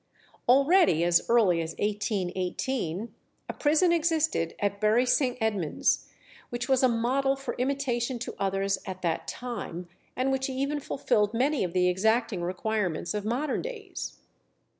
Already, 0.49 1.03
as 1.03 1.21
early 1.29 1.61
as 1.61 1.75
1818, 1.77 3.13
a 3.47 3.53
prison 3.53 3.91
existed 3.91 4.55
at 4.57 4.81
Bury 4.81 5.05
St. 5.05 5.37
Edmunds 5.39 6.07
which 6.49 6.67
was 6.67 6.81
a 6.81 6.87
model 6.87 7.35
for 7.35 7.53
imitation 7.59 8.17
to 8.17 8.33
others 8.39 8.79
at 8.87 9.03
that 9.03 9.27
time, 9.27 9.87
and 10.15 10.31
which 10.31 10.49
even 10.49 10.79
fulfilled 10.79 11.35
many 11.35 11.63
of 11.63 11.73
the 11.73 11.87
exacting 11.87 12.41
requirements 12.41 13.13
of 13.13 13.25
modern 13.25 13.61
days. 13.61 14.17